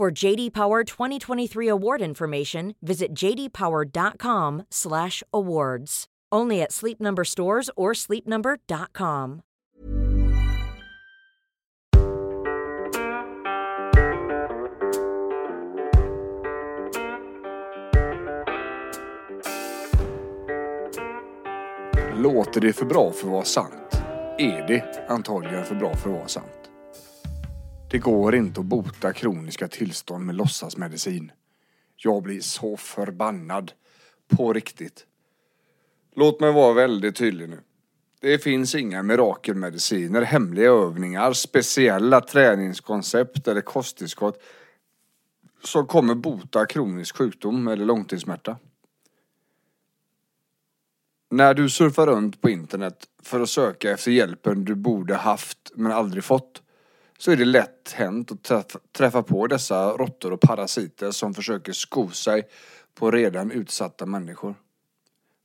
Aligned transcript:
For 0.00 0.24
JD 0.24 0.54
Power 0.54 0.82
2023 0.82 1.68
award 1.68 2.00
information, 2.00 2.74
visit 2.80 3.12
jdpower.com/awards. 3.12 6.06
Only 6.32 6.62
at 6.62 6.72
Sleep 6.72 7.00
Number 7.00 7.24
stores 7.24 7.70
or 7.76 7.92
sleepnumber.com. 7.92 9.42
Låter 22.14 22.60
det 22.60 22.72
för 22.72 22.86
bra 22.86 23.10
för 23.10 23.26
att 23.26 23.32
vara 23.32 23.44
sant? 23.44 24.02
Är 24.38 24.66
det 24.68 25.08
antagligen 25.08 25.64
för 25.64 25.74
bra 25.74 25.94
för 25.94 26.10
att 26.10 26.16
vara 26.16 26.28
sant? 26.28 26.59
Det 27.90 27.98
går 27.98 28.34
inte 28.34 28.60
att 28.60 28.66
bota 28.66 29.12
kroniska 29.12 29.68
tillstånd 29.68 30.26
med 30.26 30.34
låtsasmedicin. 30.34 31.32
Jag 31.96 32.22
blir 32.22 32.40
så 32.40 32.76
förbannad. 32.76 33.72
På 34.36 34.52
riktigt. 34.52 35.06
Låt 36.14 36.40
mig 36.40 36.52
vara 36.52 36.72
väldigt 36.74 37.16
tydlig 37.16 37.48
nu. 37.48 37.60
Det 38.20 38.38
finns 38.38 38.74
inga 38.74 39.02
mirakelmediciner, 39.02 40.22
hemliga 40.22 40.70
övningar, 40.70 41.32
speciella 41.32 42.20
träningskoncept 42.20 43.48
eller 43.48 43.60
kosttillskott 43.60 44.42
som 45.64 45.86
kommer 45.86 46.14
bota 46.14 46.66
kronisk 46.66 47.16
sjukdom 47.16 47.68
eller 47.68 47.84
långtidssmärta. 47.84 48.56
När 51.30 51.54
du 51.54 51.68
surfar 51.68 52.06
runt 52.06 52.40
på 52.40 52.50
internet 52.50 53.08
för 53.22 53.40
att 53.40 53.50
söka 53.50 53.90
efter 53.90 54.10
hjälpen 54.10 54.64
du 54.64 54.74
borde 54.74 55.14
haft 55.14 55.72
men 55.74 55.92
aldrig 55.92 56.24
fått 56.24 56.62
så 57.20 57.32
är 57.32 57.36
det 57.36 57.44
lätt 57.44 57.92
hänt 57.92 58.50
att 58.50 58.76
träffa, 58.92 59.22
på 59.22 59.46
dessa 59.46 59.92
råttor 59.92 60.32
och 60.32 60.40
parasiter 60.40 61.10
som 61.10 61.34
försöker 61.34 61.72
sko 61.72 62.10
sig 62.10 62.48
på 62.94 63.10
redan 63.10 63.50
utsatta 63.50 64.06
människor. 64.06 64.54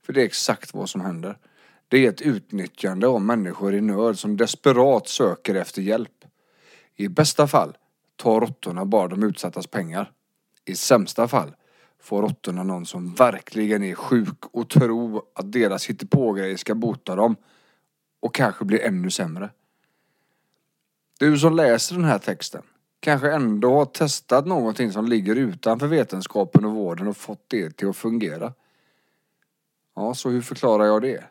För 0.06 0.12
det 0.12 0.20
är 0.20 0.24
exakt 0.24 0.74
vad 0.74 0.90
som 0.90 1.00
händer. 1.00 1.38
Det 1.88 2.06
är 2.06 2.08
ett 2.08 2.20
utnyttjande 2.20 3.06
av 3.06 3.20
människor 3.20 3.74
i 3.74 3.80
nöd 3.80 4.18
som 4.18 4.36
desperat 4.36 5.08
söker 5.08 5.54
efter 5.54 5.82
hjälp. 5.82 6.24
I 6.94 7.08
bästa 7.08 7.46
fall 7.46 7.76
tar 8.16 8.40
råttorna 8.40 8.84
bara 8.84 9.08
de 9.08 9.22
utsattas 9.22 9.66
pengar. 9.66 10.12
I 10.64 10.76
sämsta 10.76 11.28
fall 11.28 11.54
får 12.00 12.22
råttorna 12.22 12.62
någon 12.62 12.86
som 12.86 13.14
verkligen 13.14 13.82
är 13.82 13.94
sjuk 13.94 14.44
och 14.52 14.70
tror 14.70 15.22
att 15.34 15.52
deras 15.52 15.86
hittepågrejer 15.86 16.56
ska 16.56 16.74
bota 16.74 17.16
dem 17.16 17.36
och 18.20 18.34
kanske 18.34 18.64
blir 18.64 18.80
ännu 18.80 19.10
sämre. 19.10 19.50
Du 21.18 21.38
som 21.38 21.56
läser 21.56 21.94
den 21.94 22.04
här 22.04 22.18
texten 22.18 22.62
kanske 23.00 23.32
ändå 23.32 23.74
har 23.74 23.84
testat 23.84 24.46
någonting 24.46 24.92
som 24.92 25.06
ligger 25.06 25.36
utanför 25.36 25.86
vetenskapen 25.86 26.64
och 26.64 26.72
vården 26.72 27.08
och 27.08 27.16
fått 27.16 27.44
det 27.48 27.70
till 27.70 27.88
att 27.88 27.96
fungera. 27.96 28.52
Ja, 29.94 30.14
så 30.14 30.30
hur 30.30 30.42
förklarar 30.42 30.84
jag 30.84 31.02
det? 31.02 31.24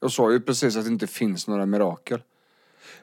Jag 0.00 0.12
sa 0.12 0.32
ju 0.32 0.40
precis 0.40 0.76
att 0.76 0.84
det 0.84 0.90
inte 0.90 1.06
finns 1.06 1.48
några 1.48 1.66
mirakel. 1.66 2.22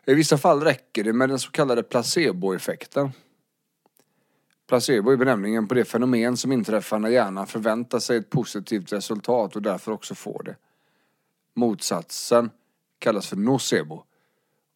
I 0.06 0.14
vissa 0.14 0.38
fall 0.38 0.64
räcker 0.64 1.04
det 1.04 1.14
med 1.14 1.30
den 1.30 1.40
så 1.40 1.52
kallade 1.52 1.84
placeboeffekten. 1.84 3.12
Placebo 4.68 5.12
är 5.12 5.18
benämningen 5.18 5.68
på 5.68 5.74
det 5.74 5.86
fenomen 5.86 6.38
som 6.38 6.52
inträffar 6.52 7.00
när 7.00 7.10
hjärnan 7.10 7.48
förväntar 7.48 8.00
sig 8.00 8.18
ett 8.18 8.30
positivt 8.30 8.94
resultat 8.94 9.56
och 9.56 9.62
därför 9.62 9.92
också 9.92 10.16
får 10.16 10.44
det. 10.44 10.56
Motsatsen 11.54 12.50
kallas 13.00 13.28
för 13.28 13.36
nocebo 13.36 14.04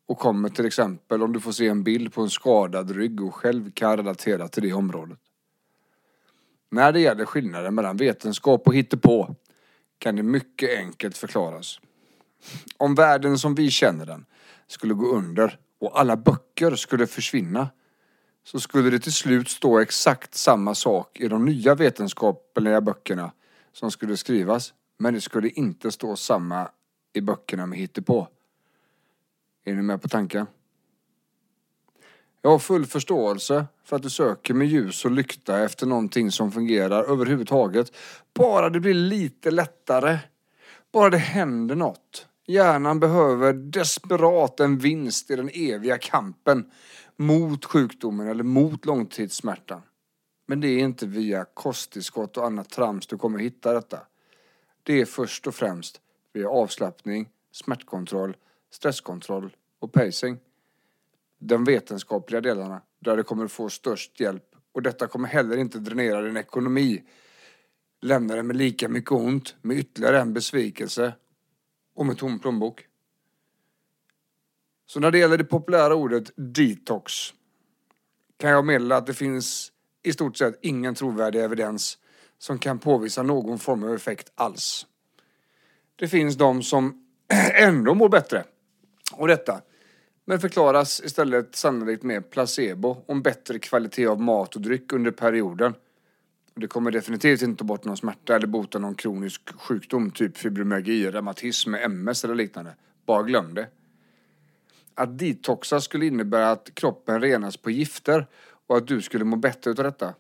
och 0.10 0.20
kommer 0.20 0.50
till 0.50 0.66
exempel 0.66 1.24
om 1.24 1.34
du 1.34 1.40
får 1.40 1.52
se 1.52 1.68
en 1.68 1.84
bild 1.84 2.14
på 2.14 2.22
en 2.22 2.30
skadad 2.30 2.92
rygg 2.92 3.22
och 3.22 3.36
själv 3.36 3.72
kan 3.72 3.98
relatera 3.98 4.48
till 4.48 4.64
det 4.64 4.74
området. 4.74 5.20
När 6.72 6.92
det 6.92 7.00
gäller 7.00 7.26
skillnaden 7.26 7.76
mellan 7.76 7.98
vetenskap 7.98 8.68
och 8.68 8.76
hittepå 8.76 9.36
kan 9.98 10.16
det 10.16 10.24
mycket 10.24 10.80
enkelt 10.80 11.18
förklaras. 11.18 11.80
Om 12.78 12.96
världen 12.96 13.38
som 13.38 13.56
vi 13.56 13.70
känner 13.70 14.06
den 14.06 14.26
skulle 14.68 14.94
gå 14.94 15.16
under 15.16 15.60
och 15.80 16.00
alla 16.00 16.18
böcker 16.18 16.76
skulle 16.76 17.08
försvinna 17.08 17.70
så 18.44 18.60
skulle 18.60 18.90
det 18.90 19.00
till 19.00 19.14
slut 19.14 19.50
stå 19.50 19.80
exakt 19.80 20.36
samma 20.36 20.76
sak 20.76 21.20
i 21.20 21.28
de 21.28 21.46
nya 21.46 21.76
vetenskapliga 21.76 22.82
böckerna 22.82 23.32
som 23.74 23.92
skulle 23.92 24.18
skrivas 24.18 24.74
men 24.98 25.14
det 25.14 25.22
skulle 25.22 25.50
inte 25.50 25.92
stå 25.92 26.16
samma 26.16 26.70
i 27.14 27.22
böckerna 27.22 27.66
med 27.66 27.80
hittepå. 27.80 28.28
Är 29.70 29.76
ni 29.76 29.82
med 29.82 30.02
på 30.02 30.08
tanken? 30.08 30.48
Jag 32.42 32.50
har 32.50 32.60
full 32.60 32.86
förståelse 32.86 33.66
för 33.84 33.96
att 33.96 34.04
du 34.04 34.10
söker 34.10 34.54
med 34.54 34.68
ljus 34.68 35.06
och 35.06 35.12
lykta 35.12 35.64
efter 35.64 35.86
någonting 35.86 36.32
som 36.32 36.52
fungerar 36.52 37.04
överhuvudtaget. 37.04 37.96
Bara 38.34 38.70
det 38.70 38.80
blir 38.80 38.94
lite 38.94 39.52
lättare. 39.52 40.18
Bara 40.92 41.10
det 41.10 41.18
händer 41.18 41.76
något. 41.76 42.28
Hjärnan 42.48 43.00
behöver 43.00 43.54
desperat 43.54 44.60
en 44.60 44.78
vinst 44.78 45.32
i 45.32 45.36
den 45.36 45.50
eviga 45.54 45.98
kampen 45.98 46.72
mot 47.18 47.66
sjukdomen 47.66 48.28
eller 48.28 48.44
mot 48.44 48.86
långtidssmärtan. 48.86 49.82
Men 50.48 50.62
det 50.62 50.68
är 50.68 50.80
inte 50.80 51.06
via 51.06 51.46
kosttillskott 51.54 52.38
och 52.38 52.46
annat 52.46 52.70
trams 52.70 53.08
du 53.08 53.18
kommer 53.18 53.40
hitta 53.40 53.74
detta. 53.74 54.00
Det 54.84 55.02
är 55.02 55.06
först 55.06 55.48
och 55.48 55.56
främst 55.56 56.02
via 56.34 56.50
avslappning, 56.50 57.30
smärtkontroll, 57.52 58.36
stresskontroll 58.72 59.52
och 59.80 59.94
pacing 59.94 60.40
de 61.40 61.64
vetenskapliga 61.64 62.42
delarna 62.42 62.82
där 63.00 63.18
du 63.18 63.24
kommer 63.24 63.48
få 63.48 63.70
störst 63.70 64.20
hjälp. 64.20 64.44
Och 64.72 64.82
detta 64.82 65.08
kommer 65.08 65.28
heller 65.28 65.58
inte 65.58 65.80
dränera 65.80 66.22
din 66.22 66.38
ekonomi. 66.38 67.04
Lämna 68.02 68.34
dig 68.34 68.44
med 68.44 68.56
lika 68.56 68.90
mycket 68.90 69.12
ont, 69.12 69.56
med 69.62 69.78
ytterligare 69.78 70.22
en 70.22 70.34
besvikelse 70.34 71.14
och 71.96 72.06
med 72.06 72.18
tom 72.18 72.40
plånbok. 72.40 72.86
Så 74.86 75.00
när 75.00 75.12
det 75.12 75.18
gäller 75.18 75.38
det 75.38 75.44
populära 75.44 75.96
ordet 75.96 76.32
detox 76.36 77.14
kan 78.38 78.50
jag 78.50 78.66
meddela 78.66 78.98
att 78.98 79.08
det 79.08 79.14
finns 79.14 79.72
i 80.04 80.14
stort 80.14 80.38
sett 80.38 80.60
ingen 80.62 80.96
trovärdig 80.96 81.44
evidens 81.44 81.98
som 82.38 82.60
kan 82.60 82.80
påvisa 82.80 83.24
någon 83.24 83.60
form 83.60 83.84
av 83.84 83.94
effekt 83.94 84.32
alls. 84.36 84.88
Det 85.96 86.08
finns 86.08 86.36
de 86.36 86.64
som 86.64 87.06
ändå 87.54 87.94
mår 87.94 88.10
bättre. 88.10 88.44
Och 89.14 89.28
detta 89.28 89.62
men 90.30 90.40
förklaras 90.40 91.02
istället 91.06 91.56
sannolikt 91.56 92.04
med 92.04 92.30
placebo 92.30 93.04
om 93.06 93.22
bättre 93.22 93.60
kvalitet 93.60 94.08
av 94.08 94.22
mat 94.22 94.56
och 94.56 94.62
dryck 94.62 94.94
under 94.94 95.12
perioden. 95.12 95.74
Det 96.56 96.68
kommer 96.68 96.92
definitivt 96.92 97.42
inte 97.42 97.60
ta 97.60 97.66
bort 97.66 97.86
någon 97.86 97.98
smärta 97.98 98.36
eller 98.36 98.48
bota 98.48 98.80
någon 98.80 98.96
kronisk 98.96 99.42
sjukdom, 99.60 100.12
typ 100.12 100.38
fibromyalgi, 100.38 101.12
reumatism, 101.12 101.76
MS 101.76 102.24
eller 102.24 102.36
liknande. 102.36 102.76
Bara 103.06 103.24
glöm 103.24 103.54
det. 103.54 103.68
Att 104.96 105.20
detoxa 105.20 105.82
skulle 105.82 106.06
innebära 106.06 106.52
att 106.52 106.72
kroppen 106.74 107.22
renas 107.22 107.58
på 107.58 107.72
gifter 107.72 108.28
och 108.68 108.78
att 108.78 108.88
du 108.88 109.02
skulle 109.02 109.26
må 109.26 109.36
bättre 109.36 109.72
utav 109.72 109.86
detta. 109.86 110.14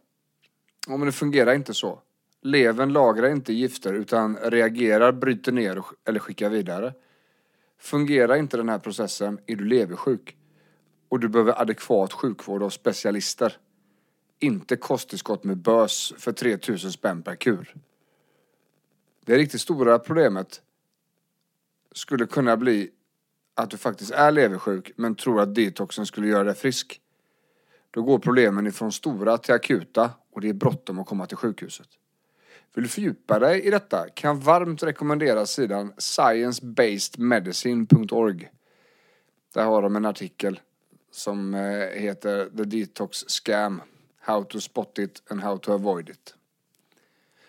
Ja, 0.88 0.97
men 0.97 1.05
det 1.05 1.12
fungerar 1.12 1.53
inte 1.53 1.73
så. 1.73 2.00
Levern 2.41 2.94
lagrar 2.94 3.29
inte 3.29 3.53
gifter 3.53 3.94
utan 3.94 4.38
reagerar, 4.38 5.12
bryter 5.12 5.51
ner 5.51 5.83
eller 6.05 6.19
skickar 6.19 6.50
vidare. 6.50 6.94
Fungerar 7.79 8.35
inte 8.35 8.57
den 8.57 8.69
här 8.69 8.79
processen 8.79 9.39
är 9.45 9.55
du 9.55 9.65
leversjuk 9.65 10.37
och 11.09 11.19
du 11.19 11.29
behöver 11.29 11.61
adekvat 11.61 12.13
sjukvård 12.13 12.63
av 12.63 12.69
specialister. 12.69 13.57
inte 14.41 14.75
kosttillskott 14.75 15.43
med 15.43 15.57
bös 15.57 16.13
för 16.17 16.31
3000 16.31 16.91
spänn 16.91 17.23
per 17.23 17.35
kur. 17.35 17.75
Det 19.25 19.37
riktigt 19.37 19.61
stora 19.61 19.99
problemet 19.99 20.61
skulle 21.91 22.25
kunna 22.25 22.57
bli 22.57 22.91
att 23.55 23.69
du 23.69 23.77
faktiskt 23.77 24.11
är 24.11 24.31
leversjuk 24.31 24.91
men 24.95 25.15
tror 25.15 25.41
att 25.41 25.55
detoxen 25.55 26.05
skulle 26.05 26.27
göra 26.27 26.43
dig 26.43 26.55
frisk. 26.55 27.01
Då 27.91 28.01
går 28.01 28.19
problemen 28.19 28.67
ifrån 28.67 28.91
stora 28.91 29.37
till 29.37 29.53
akuta 29.53 30.11
och 30.31 30.41
det 30.41 30.49
är 30.49 30.53
bråttom 30.53 30.99
att 30.99 31.07
komma 31.07 31.25
till 31.25 31.37
sjukhuset. 31.37 31.87
Vill 32.74 32.83
du 32.83 32.89
fördjupa 32.89 33.39
dig 33.39 33.66
i 33.66 33.69
detta 33.69 34.10
kan 34.10 34.27
jag 34.27 34.36
varmt 34.44 34.83
rekommendera 34.83 35.45
sidan 35.45 35.94
sciencebasedmedicine.org. 35.98 38.50
Där 39.54 39.66
har 39.66 39.81
de 39.81 39.95
en 39.95 40.06
artikel 40.06 40.60
som 41.12 41.54
eh, 41.54 41.88
heter 41.88 42.50
The 42.57 42.63
Detox 42.63 43.18
Scam 43.18 43.81
How 44.19 44.44
to 44.44 44.60
spot 44.60 45.00
it 45.00 45.24
and 45.30 45.42
how 45.42 45.57
to 45.57 45.74
avoid 45.74 46.10
it. 46.10 46.36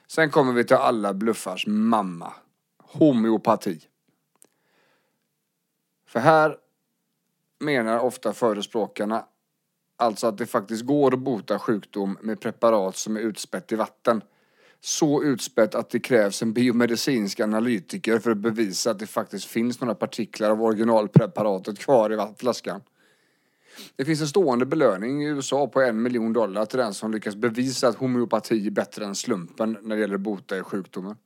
Sen 0.06 0.30
kommer 0.30 0.52
vi 0.52 0.64
till 0.64 0.76
alla 0.76 1.14
bluffars 1.14 1.66
mamma. 1.66 2.32
Homeopati. 2.78 3.80
För 6.06 6.20
här 6.20 6.56
menar 7.58 7.98
ofta 7.98 8.32
förespråkarna 8.32 9.24
alltså 9.96 10.26
att 10.26 10.38
det 10.38 10.46
faktiskt 10.46 10.82
går 10.82 11.14
att 11.14 11.20
bota 11.20 11.58
sjukdom 11.58 12.18
med 12.20 12.40
preparat 12.40 12.96
som 12.96 13.16
är 13.16 13.20
utspätt 13.20 13.72
i 13.72 13.76
vatten. 13.76 14.22
Så 14.80 15.22
utspätt 15.24 15.74
att 15.74 15.90
det 15.90 16.00
krävs 16.00 16.42
en 16.42 16.52
biomedicinsk 16.52 17.40
analytiker 17.40 18.18
för 18.18 18.30
att 18.30 18.38
bevisa 18.38 18.90
att 18.90 18.98
det 18.98 19.06
faktiskt 19.06 19.44
finns 19.44 19.80
några 19.80 19.94
partiklar 19.94 20.50
av 20.50 20.62
originalpreparatet 20.62 21.78
kvar 21.78 22.12
i 22.12 22.34
flaskan. 22.38 22.80
Det 23.96 24.04
finns 24.04 24.20
en 24.20 24.28
stående 24.28 24.66
belöning 24.66 25.22
i 25.22 25.26
USA 25.26 25.66
på 25.66 25.80
en 25.80 26.02
miljon 26.02 26.32
dollar 26.32 26.66
till 26.66 26.78
den 26.78 26.94
som 26.94 27.12
lyckas 27.12 27.36
bevisa 27.36 27.88
att 27.88 27.96
homeopati 27.96 28.66
är 28.66 28.70
bättre 28.70 29.04
än 29.04 29.14
slumpen 29.14 29.78
när 29.82 29.96
det 29.96 30.00
gäller 30.00 30.14
att 30.14 30.20
bota 30.20 30.58
i 30.58 30.62
sjukdomen. 30.62 31.16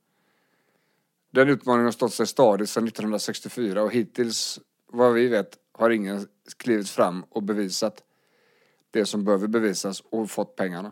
Den 1.31 1.49
utmaningen 1.49 1.85
har 1.85 1.91
stått 1.91 2.13
sig 2.13 2.27
stadigt 2.27 2.69
sedan 2.69 2.87
1964 2.87 3.83
och 3.83 3.93
hittills, 3.93 4.59
vad 4.91 5.13
vi 5.13 5.27
vet, 5.27 5.57
har 5.71 5.89
ingen 5.89 6.27
klivit 6.57 6.89
fram 6.89 7.23
och 7.29 7.43
bevisat 7.43 8.03
det 8.91 9.05
som 9.05 9.23
behöver 9.23 9.47
bevisas 9.47 10.03
och 10.09 10.31
fått 10.31 10.55
pengarna. 10.55 10.91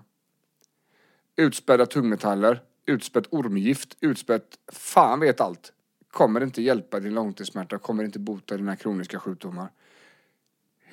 Utspädda 1.36 1.86
tungmetaller, 1.86 2.62
utspätt 2.86 3.28
ormgift, 3.30 3.98
utspätt 4.02 4.60
fan 4.72 5.20
vet 5.20 5.42
allt. 5.42 5.74
Kommer 6.12 6.44
inte 6.44 6.62
hjälpa 6.62 7.00
din 7.00 7.14
långtidssmärta, 7.14 7.78
kommer 7.78 8.04
inte 8.04 8.20
bota 8.20 8.58
dina 8.58 8.76
kroniska 8.76 9.20
sjukdomar 9.20 9.70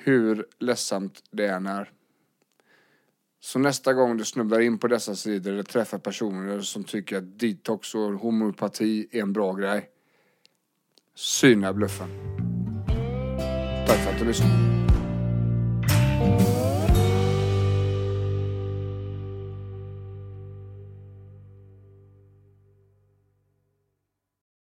hur 0.03 0.45
ledsamt 0.59 1.23
det 1.31 1.47
än 1.47 1.67
är. 1.67 1.91
Så 3.39 3.59
nästa 3.59 3.93
gång 3.93 4.17
du 4.17 4.25
snubblar 4.25 4.59
in 4.59 4.77
på 4.77 4.87
dessa 4.87 5.15
sidor 5.15 5.51
eller 5.51 5.63
träffar 5.63 5.97
personer 5.97 6.61
som 6.61 6.83
tycker 6.83 7.17
att 7.17 7.39
detox 7.39 7.95
och 7.95 8.13
homeopati 8.13 9.07
är 9.11 9.21
en 9.21 9.33
bra 9.33 9.53
grej. 9.53 9.89
Syna 11.15 11.73
bluffen. 11.73 12.09
Tack 13.87 13.97
för 13.97 14.11
att 14.11 14.19
du 14.19 14.25
lyssnade. 14.25 14.71